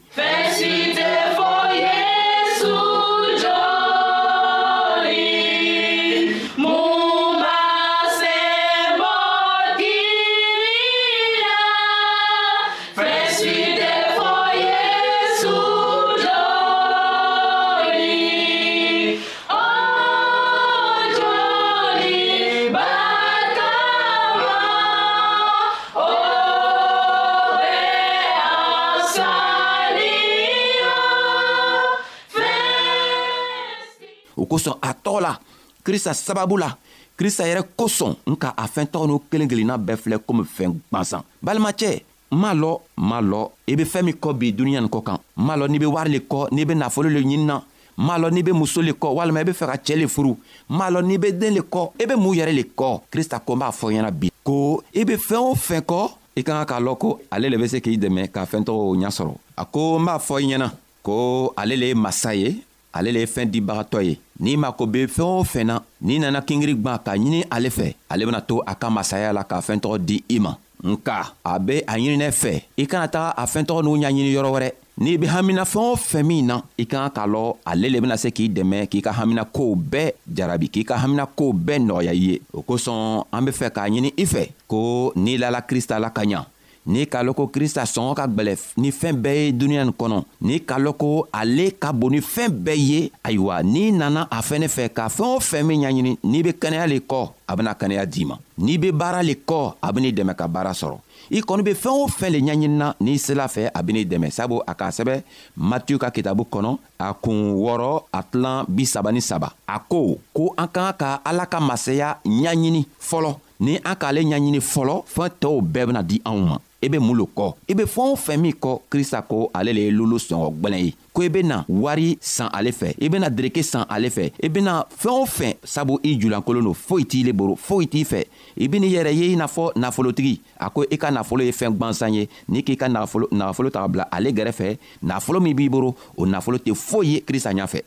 kosɔn 34.52 34.76
a 34.82 34.94
tɔgɔ 34.94 35.20
la 35.22 35.40
krista 35.86 36.14
sababu 36.14 36.58
la 36.58 36.76
krista 37.18 37.44
yɛrɛ 37.48 37.62
kosɔn 37.78 38.14
nka 38.32 38.54
a 38.58 38.68
fɛn 38.68 38.86
tɔgɔ 38.92 39.06
n'u 39.08 39.20
kelen 39.32 39.48
kelenna 39.48 39.78
bɛɛ 39.78 39.98
filɛ 40.02 40.18
komi 40.28 40.44
fɛn 40.56 40.72
gwansan 40.92 41.22
balimacɛ 41.46 42.04
m'a 42.32 42.54
lɔ 42.54 42.80
m'a 42.98 43.22
lɔ 43.22 43.40
i 43.72 43.76
be 43.80 43.84
fɛɛn 43.84 44.04
min 44.06 44.16
kɔ 44.22 44.30
bi 44.40 44.52
duniɲa 44.58 44.82
nin 44.82 44.90
kɔ 44.90 45.04
kan 45.08 45.18
m'a 45.38 45.56
lɔ 45.60 45.66
n'i 45.70 45.80
be 45.80 45.86
wari 45.86 46.10
le 46.12 46.20
kɔ 46.32 46.48
n'i 46.52 46.66
be 46.66 46.74
nafolo 46.74 47.10
le 47.14 47.20
ɲinina 47.22 47.56
m'a 47.98 48.18
lɔn 48.20 48.32
n'i 48.34 48.44
be 48.44 48.52
muso 48.52 48.82
le 48.82 48.92
kɔ 48.94 49.08
walima 49.18 49.40
i 49.40 49.44
be 49.44 49.52
fɛ 49.54 49.66
ka 49.72 49.76
cɛɛ 49.86 50.00
le 50.02 50.08
furu 50.08 50.36
m'a 50.70 50.90
lɔn 50.92 51.04
n'i 51.06 51.18
be 51.18 51.32
den 51.32 51.54
le 51.56 51.62
kɔ 51.62 51.92
i 52.02 52.06
be 52.06 52.16
mun 52.16 52.36
yɛrɛ 52.36 52.54
le 52.56 52.64
kɔ 52.78 53.02
krista 53.12 53.40
ko 53.46 53.54
n 53.54 53.60
b'a 53.60 53.72
fɔ 53.72 53.88
ɲɛna 53.94 54.12
bi 54.12 54.30
ko 54.44 54.84
i 54.94 55.04
be 55.06 55.16
fɛɛn 55.16 55.44
o 55.52 55.56
fɛn 55.56 55.82
kɔ 55.82 56.12
i 56.36 56.44
ka 56.44 56.64
ka 56.66 56.66
k'a 56.76 56.82
lɔn 56.84 56.98
ko 57.00 57.20
ale 57.32 57.48
le 57.50 57.58
be 57.58 57.68
se 57.68 57.78
k'i 57.80 57.98
dɛmɛ 57.98 58.30
ka 58.32 58.46
fɛɛn 58.46 58.66
tɔgɔ 58.66 58.96
ɲa 59.04 59.10
sɔrɔ 59.18 59.34
a 59.58 59.66
ko 59.66 59.98
n 59.98 60.06
b'a 60.06 60.20
fɔ 60.20 60.36
i 60.44 60.46
ɲɛna 60.52 60.70
ko 61.04 61.54
ale 61.58 61.76
le 61.78 61.86
ye 61.88 61.94
masa 61.96 62.34
ye 62.38 62.64
ale 62.94 63.12
le 63.12 63.20
ye 63.22 63.26
fɛɛn 63.28 63.50
dibagatɔ 63.50 64.02
ye 64.04 64.18
n'i 64.40 64.58
mako 64.58 64.86
be 64.88 65.08
fɛɛn 65.08 65.26
o 65.40 65.44
fɛn 65.44 65.64
na 65.66 65.82
n'i 66.02 66.20
nana 66.20 66.42
kingiri 66.42 66.74
gwan 66.76 67.00
ka 67.04 67.14
ɲini 67.16 67.44
ale 67.50 67.70
fɛ 67.70 67.94
ale 68.10 68.26
bena 68.26 68.42
to 68.42 68.62
a 68.66 68.76
ka 68.76 68.90
masaya 68.90 69.34
la 69.34 69.44
k'a 69.44 69.60
fɛɛntɔgɔ 69.62 69.98
di 70.06 70.24
i 70.30 70.40
ma 70.40 70.54
nka 70.84 71.32
a 71.46 71.60
be 71.60 71.78
a 71.88 71.94
ɲininɛ 71.98 72.32
fɛ 72.32 72.62
i 72.78 72.86
kana 72.88 73.08
taga 73.08 73.34
a 73.38 73.46
fɛɛntɔgɔ 73.46 73.84
n'u 73.84 73.96
ɲaɲini 73.98 74.32
yɔrɔ 74.34 74.52
wɛrɛ 74.56 74.72
n'i 74.98 75.18
be 75.18 75.26
hamina 75.28 75.64
fɛɛn 75.64 75.92
o 75.92 75.96
fɛn 75.96 76.24
min 76.26 76.46
na 76.46 76.62
i 76.78 76.86
ka 76.86 77.10
kan 77.10 77.10
k'a 77.10 77.28
lɔn 77.28 77.56
ale 77.66 77.90
le 77.90 78.02
bena 78.02 78.18
se 78.18 78.30
k'i 78.30 78.50
dɛmɛ 78.52 78.88
k'i 78.90 79.02
ka 79.02 79.12
haminakow 79.12 79.74
bɛɛ 79.76 80.12
jarabi 80.28 80.70
k'i 80.70 80.84
ka 80.86 80.96
haminakow 80.98 81.54
bɛɛ 81.54 81.80
nɔgɔya 81.88 82.12
i 82.12 82.18
ye 82.30 82.42
o 82.54 82.62
kosɔn 82.62 83.24
an 83.32 83.42
be 83.46 83.52
fɛ 83.52 83.70
k'a 83.72 83.88
ɲini 83.90 84.14
i 84.18 84.26
fɛ 84.26 84.50
ko 84.68 85.14
n'i 85.16 85.38
lala 85.40 85.62
krista 85.62 86.00
la 86.00 86.10
ka 86.10 86.22
ɲa 86.24 86.46
n'i 86.88 87.06
k'a 87.08 87.24
lɔn 87.24 87.34
ko 87.36 87.48
kirisa 87.48 87.84
sɔngɔ 87.86 88.14
ka 88.16 88.26
gwɛlɛ 88.28 88.56
ni 88.78 88.92
fɛɛn 88.92 89.16
bɛɛ 89.22 89.46
ye 89.46 89.52
duniɲa 89.52 89.84
nin 89.86 89.94
kɔnɔ 89.94 90.24
n'i 90.42 90.60
k'a 90.62 90.80
lɔn 90.80 90.94
ko 90.98 91.28
ale 91.32 91.72
ka 91.80 91.92
bon 91.94 92.10
ni 92.12 92.20
fɛɛn 92.20 92.50
bɛɛ 92.50 92.78
ye 92.78 93.12
ayiwa 93.24 93.62
n'i 93.64 93.92
nana 93.92 94.28
a 94.32 94.42
fɛnɛ 94.42 94.68
fɛ 94.68 94.90
ka 94.90 95.08
fɛɛn 95.10 95.36
o 95.36 95.40
fɛn 95.40 95.64
min 95.66 95.82
ɲaɲini 95.82 96.18
n'i 96.24 96.42
be 96.44 96.50
kɛnɛya 96.54 96.88
le 96.88 97.00
kɔ 97.00 97.30
a 97.48 97.56
bena 97.56 97.74
kɛnɛya 97.76 98.06
d'i 98.06 98.26
ma 98.26 98.38
n'i 98.58 98.78
be 98.80 98.92
baara 98.92 99.22
le 99.24 99.34
kɔ 99.36 99.74
a 99.82 99.92
ben'i 99.94 100.12
dɛmɛ 100.12 100.36
ka 100.36 100.48
baara 100.48 100.72
sɔrɔ 100.74 100.98
i 101.30 101.42
kɔni 101.42 101.64
be 101.64 101.74
fɛɛn 101.74 101.94
o 102.02 102.08
fɛn 102.08 102.32
le 102.32 102.40
ɲaɲinina 102.40 102.94
n'i 103.00 103.18
sela 103.20 103.48
fɛ 103.48 103.70
a 103.74 103.84
ben'i 103.84 104.04
dɛmɛ 104.06 104.32
sabu 104.32 104.60
a 104.68 104.74
k'a 104.74 104.90
sɛbɛ 104.90 105.22
matiyu 105.58 106.00
ka 106.00 106.10
kitabu 106.10 106.48
kɔnɔ 106.52 106.78
a 106.98 107.14
kuun 107.14 107.54
wɔrɔ 107.62 108.04
a 108.12 108.24
tilan 108.24 108.66
bisaba 108.68 109.12
ni 109.14 109.22
saba 109.22 109.54
a 109.68 109.78
ko 109.88 110.18
ko 110.34 110.56
an 110.58 110.66
k'an 110.68 110.94
ka 110.98 111.22
ala 111.26 111.46
ka 111.46 111.60
masaya 111.60 112.16
ɲaɲini 112.26 112.86
fɔlɔ 113.00 113.36
ni 113.60 113.78
an 113.86 113.96
k'ale 113.96 114.24
ɲaɲini 114.26 114.60
fɔlɔ 114.60 115.04
fɛɛn 115.06 115.30
tɔɔw 115.40 115.62
bɛɛ 115.62 115.86
bena 115.88 116.02
di 116.02 116.20
anw 116.26 116.40
ma 116.48 116.58
i 116.84 116.88
e 116.88 116.90
be 116.90 117.00
mun 117.00 117.16
lo 117.16 117.28
kɔ 117.36 117.54
i 117.70 117.74
be 117.76 117.84
fɛɛn 117.84 118.12
o 118.12 118.16
fɛn 118.16 118.38
min 118.42 118.54
kɔ 118.54 118.80
krista 118.90 119.22
ko 119.22 119.50
ale 119.54 119.72
le 119.74 119.82
ye 119.86 119.92
lolo 119.92 120.18
sɔngɔ 120.18 120.48
gwɛlɛn 120.62 120.84
ye 120.86 120.94
ko 121.14 121.22
i 121.22 121.28
bena 121.30 121.64
wari 121.70 122.18
san 122.20 122.50
ale 122.52 122.72
fɛ 122.74 122.94
i 123.00 123.08
bena 123.08 123.30
dereke 123.30 123.62
san 123.64 123.86
ale 123.88 124.10
fɛ 124.10 124.26
i 124.44 124.50
bena 124.50 124.84
fɛɛn 124.90 125.22
o 125.22 125.26
fɛn 125.26 125.54
sabu 125.64 126.00
i 126.04 126.16
julankolon 126.20 126.64
do 126.64 126.74
foyi 126.74 127.06
t'i 127.06 127.24
le 127.24 127.34
boro 127.34 127.56
foyi 127.56 127.86
t'i 127.88 128.04
fɛ 128.04 128.24
i 128.58 128.68
ben'i 128.68 128.90
yɛrɛ 128.96 129.14
ye 129.14 129.30
i 129.34 129.36
n'a 129.36 129.46
fɔ 129.46 129.72
nafolotigi 129.76 130.34
a 130.60 130.70
ko 130.70 130.84
i 130.90 130.98
ka 130.98 131.12
nafolo 131.12 131.44
ye 131.46 131.52
fɛɛn 131.52 131.78
gwansan 131.78 132.16
ye 132.18 132.28
n'i 132.50 132.64
k'i 132.64 132.76
ka 132.76 132.90
nagafolo 132.90 133.70
taga 133.70 133.88
bila 133.88 134.08
ale 134.12 134.32
gɛrɛfɛ 134.34 134.76
nafolo 135.04 135.40
min 135.40 135.54
b'i 135.56 135.70
boro 135.70 135.96
o 136.18 136.26
nafolo 136.26 136.58
tɛ 136.58 136.74
foyi 136.74 137.10
ye 137.14 137.22
krista 137.22 137.54
ɲafɛ 137.54 137.82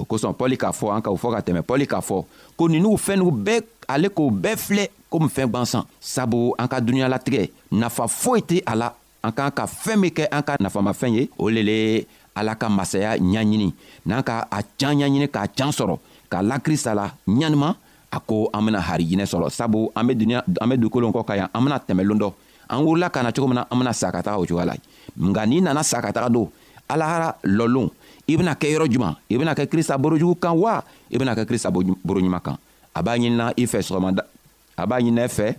o 0.00 0.04
kosɔn 0.08 0.34
pɔli 0.34 0.56
k'a 0.56 0.72
fɔ 0.72 0.92
an 0.96 1.02
ka 1.02 1.10
o 1.10 1.16
fɔ 1.16 1.34
ka 1.36 1.40
tɛmɛ 1.44 1.60
pɔli 1.62 1.86
k'a 1.86 2.00
fɔ 2.00 2.24
ko 2.56 2.68
ninu 2.68 2.96
fɛn 2.96 3.18
n'u 3.20 3.30
bɛɛ 3.30 3.60
ale 3.88 4.08
k'o 4.08 4.30
bɛɛ 4.30 4.56
filɛ 4.56 4.88
komi 5.10 5.28
fɛn 5.28 5.46
gwansan 5.50 5.84
sabu 6.00 6.54
an 6.58 6.66
ka 6.68 6.80
dunuɲalatigɛ 6.80 7.50
nafa 7.72 8.08
foyi 8.08 8.40
tɛ 8.40 8.62
a 8.66 8.74
la 8.76 8.92
an 9.22 9.32
k'an 9.32 9.50
ka 9.50 9.66
fɛɛn 9.66 9.96
min 10.00 10.10
kɛ 10.10 10.26
an 10.30 10.42
ka 10.42 10.56
nafamafɛn 10.58 11.14
ye 11.14 11.28
o 11.38 11.48
le 11.48 11.62
le 11.62 12.06
ala 12.34 12.54
ka 12.54 12.68
masaya 12.68 13.18
ɲaɲini 13.18 13.72
n'an 14.06 14.22
ka 14.22 14.46
a 14.50 14.62
can 14.78 14.96
ɲaɲini 14.96 15.28
k'a 15.28 15.46
can 15.54 15.70
sɔrɔ 15.70 15.98
k'a 16.30 16.42
la 16.42 16.58
krista 16.58 16.94
la 16.94 17.10
ɲanima 17.28 17.74
a 18.12 18.20
ko 18.20 18.50
an 18.52 18.64
bena 18.64 18.80
harijinɛ 18.80 19.24
sɔrɔ 19.26 19.50
sabu 19.50 19.90
an 19.94 20.06
be 20.06 20.14
duniɲa 20.14 20.42
an 20.60 20.68
be 20.68 20.76
dugukolon 20.76 21.12
kɔ 21.12 21.26
ka 21.26 21.34
yan 21.36 21.48
an 21.54 21.60
bena 21.64 21.78
tɛmɛ 21.78 22.02
loon 22.06 22.18
dɔ 22.18 22.32
an 22.70 22.84
wurila 22.84 23.10
ka 23.10 23.22
na 23.22 23.32
cogo 23.32 23.48
min 23.48 23.56
na 23.56 23.64
an 23.70 23.78
bena 23.78 23.92
sa 23.92 24.10
ka 24.10 24.22
taga 24.22 24.38
o 24.38 24.44
cogoya 24.46 24.66
la 24.66 24.74
nka 25.18 25.46
n'i 25.46 25.60
nana 25.60 25.82
sa 25.84 26.00
ka 26.00 26.08
taga 26.12 26.28
don 26.32 26.48
alahara 26.88 27.34
lɔlon 27.44 27.90
i 28.30 28.36
bena 28.38 28.54
kɛ 28.54 28.70
yɔrɔ 28.76 28.86
juman 28.90 29.14
i 29.28 29.36
bena 29.36 29.54
kɛ 29.54 29.66
krista 29.66 29.98
borojugu 29.98 30.36
kan 30.38 30.54
wa 30.54 30.84
i 31.10 31.18
bena 31.18 31.34
kɛ 31.34 31.44
krista 31.44 31.70
boroɲuman 31.70 32.40
kan 32.40 32.56
a 32.94 33.02
b'a 33.02 33.18
ɲinina 33.18 33.52
i 33.58 33.66
fɛ 33.66 33.82
sɔgɔmada 33.82 34.22
a 34.76 34.86
b'a 34.86 35.00
ɲinina 35.02 35.24
i 35.24 35.28
fɛ 35.28 35.54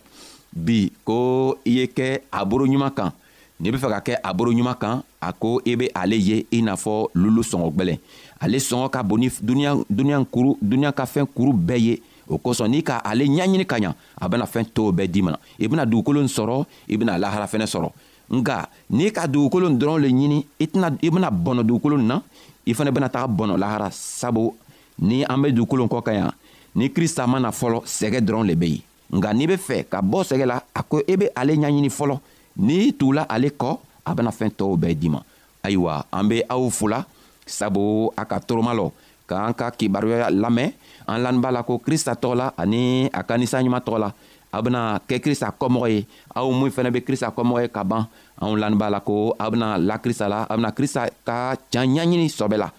bi 0.55 0.91
ko 1.03 1.55
i 1.67 1.77
ye 1.79 1.85
kɛ 1.87 2.21
a 2.31 2.45
boroɲuman 2.45 2.93
kan 2.95 3.11
n'i 3.59 3.71
be 3.71 3.77
fɛ 3.77 3.89
ka 3.91 3.99
kɛ 3.99 4.15
a 4.23 4.33
boroɲuman 4.33 4.75
kan 4.79 5.03
a 5.19 5.33
ko 5.33 5.59
i 5.67 5.75
be 5.75 5.91
ale 5.93 6.13
ye 6.15 6.45
i 6.51 6.61
n'a 6.61 6.75
fɔ 6.79 7.07
lulu 7.13 7.41
sɔngɔ 7.43 7.75
gwɛlɛn 7.75 7.99
ale 8.39 8.57
sɔngɔ 8.57 8.89
ka 8.89 9.03
bon 9.03 9.19
ni 9.19 9.27
duniɲa 9.43 10.25
kuru 10.31 10.55
duniɲa 10.63 10.93
ka 10.93 11.03
fɛn 11.05 11.27
kuru 11.27 11.51
bɛɛ 11.51 11.77
ye 11.77 12.01
o 12.31 12.37
kosɔn 12.39 12.71
n'i 12.71 12.81
ka 12.83 13.01
ale 13.03 13.27
ɲaɲini 13.27 13.65
ka 13.67 13.75
ɲa 13.79 13.93
a 14.21 14.29
bena 14.29 14.45
fɛn 14.47 14.63
tow 14.73 14.91
bɛɛ 14.95 15.11
di 15.11 15.21
mana 15.21 15.39
i 15.59 15.67
bena 15.67 15.85
dugukolo 15.85 16.21
n 16.23 16.27
sɔrɔ 16.31 16.65
i 16.87 16.95
bena 16.97 17.17
lahara 17.19 17.47
fɛnɛ 17.51 17.67
sɔrɔ 17.67 17.89
nga 18.31 18.63
n'i 18.89 19.11
ka 19.11 19.27
dugukolo 19.27 19.67
n 19.67 19.75
dɔrɔn 19.77 19.99
le 19.99 20.07
ɲini 20.07 20.45
i 20.63 21.09
bena 21.11 21.27
bɔnɔ 21.29 21.63
dugukolo 21.67 21.97
n 21.99 22.07
na 22.07 22.17
i 22.65 22.73
fana 22.73 22.91
bena 22.91 23.09
taga 23.09 23.27
bɔnɔ 23.27 23.57
lahara 23.57 23.89
sabu 23.91 24.53
ni 24.99 25.23
an 25.25 25.41
be 25.41 25.51
dugukolo 25.51 25.85
kɔ 25.89 26.01
ka 26.03 26.11
yan 26.13 26.31
ni 26.75 26.89
krista 26.89 27.27
mana 27.27 27.49
fɔlɔ 27.51 27.83
sɛgɛ 27.85 28.19
dɔrɔn 28.21 28.47
le 28.47 28.55
be 28.55 28.67
yen 28.77 28.83
nka 29.19 29.33
n'i 29.33 29.47
be 29.47 29.57
fɛ 29.57 29.85
ka 29.89 30.01
bɔ 30.01 30.23
sɛgɛ 30.23 30.45
la 30.45 30.61
a 30.75 30.83
ko 30.83 31.01
i 31.07 31.15
be 31.17 31.27
ale 31.35 31.53
ɲaɲini 31.55 31.89
fɔlɔ 31.89 32.19
n'i 32.57 32.91
tugula 32.93 33.25
ale 33.29 33.49
kɔ 33.49 33.77
a 34.05 34.13
bena 34.15 34.29
fɛɛn 34.31 34.51
tɔɔw 34.55 34.77
bɛɛ 34.77 34.95
di 34.99 35.09
ma 35.09 35.21
ayiwa 35.63 36.05
an 36.13 36.27
be 36.27 36.43
aw 36.49 36.69
fola 36.69 37.05
sabu 37.45 38.11
a 38.17 38.25
ka 38.25 38.39
toroma 38.39 38.73
lɔ 38.73 38.91
k'an 39.27 39.53
ka 39.53 39.71
kibaruya 39.71 40.29
lamɛn 40.29 40.73
an 41.07 41.17
laninba 41.23 41.51
la 41.51 41.63
ko 41.63 41.77
krista 41.79 42.13
tɔgɔ 42.15 42.35
la 42.35 42.51
ani 42.57 43.07
a 43.11 43.23
ka 43.23 43.35
ninsanɲuman 43.37 43.81
tɔgɔ 43.81 43.99
la 43.99 44.11
aw 44.55 44.61
bena 44.61 44.99
kɛ 45.07 45.15
krista 45.23 45.47
kɔmɔgɔ 45.55 45.87
ye 45.95 45.99
aw 46.35 46.47
min 46.51 46.71
fɛnɛ 46.75 46.89
be 46.93 46.99
krista 47.07 47.27
kɔmɔgɔ 47.35 47.61
ye 47.63 47.67
ka 47.67 47.83
ban 47.83 48.03
anw 48.41 48.55
laniba 48.61 48.87
la 48.91 48.99
ko 48.99 49.33
aw 49.39 49.49
bena 49.49 49.77
la 49.77 49.95
krista 50.03 50.25
la 50.29 50.43
aw 50.51 50.55
bena 50.59 50.71
krista 50.71 51.07
ka 51.25 51.55
can 51.71 51.87
ɲaɲini 51.95 52.27
sɔbɛ 52.27 52.55
la 52.63 52.69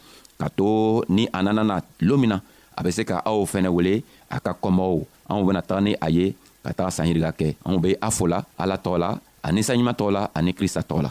ka 0.41 0.47
to 0.57 1.03
ni 1.09 1.25
a 1.33 1.43
nana 1.43 1.63
na 1.65 1.77
loon 2.01 2.21
min 2.21 2.31
na 2.33 2.39
a 2.77 2.81
be 2.85 2.91
se 2.93 3.03
ka 3.05 3.23
aw 3.25 3.41
fɛnɛ 3.45 3.69
wele 3.77 4.05
a 4.31 4.39
ka 4.41 4.53
kɔmɔgɔw 4.63 5.01
anw 5.31 5.43
bena 5.47 5.61
taga 5.63 5.81
ni 5.83 5.93
a 6.01 6.09
ye 6.11 6.35
ka 6.65 6.71
taga 6.77 6.91
sanyirika 6.93 7.33
kɛ 7.33 7.49
anw 7.67 7.81
be 7.81 7.97
a 8.01 8.11
fola 8.11 8.39
ala 8.59 8.77
tɔgɔ 8.77 8.99
la 8.99 9.17
ani 9.43 9.61
sanɲuman 9.63 9.97
tɔgɔ 9.99 10.11
la 10.13 10.23
ani 10.37 10.53
krista 10.53 10.81
tɔgɔ 10.85 11.03
la 11.03 11.11